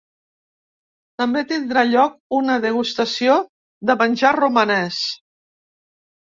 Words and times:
També 1.21 1.43
tindrà 1.51 1.83
lloc 1.89 2.15
una 2.37 2.55
degustació 2.63 3.37
de 3.91 3.97
menjar 4.01 4.33
romanès. 4.39 5.05